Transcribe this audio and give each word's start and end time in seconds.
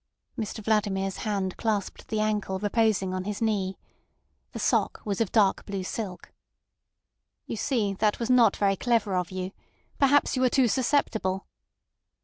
Mr 0.35 0.63
Vladimir's 0.63 1.17
hand 1.17 1.57
clasped 1.57 2.07
the 2.07 2.19
ankle 2.19 2.57
reposing 2.57 3.13
on 3.13 3.25
his 3.25 3.39
knee. 3.39 3.77
The 4.51 4.57
sock 4.57 4.99
was 5.05 5.21
of 5.21 5.31
dark 5.31 5.63
blue 5.67 5.83
silk. 5.83 6.31
"You 7.45 7.55
see, 7.55 7.93
that 7.93 8.19
was 8.19 8.27
not 8.27 8.57
very 8.57 8.75
clever 8.77 9.13
of 9.15 9.29
you. 9.29 9.51
Perhaps 9.99 10.35
you 10.35 10.43
are 10.43 10.49
too 10.49 10.67
susceptible." 10.67 11.45